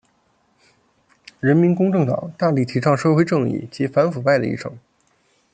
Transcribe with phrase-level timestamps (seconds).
[1.39, 4.75] 人民公正党大力提倡社会正义及反腐败的议程。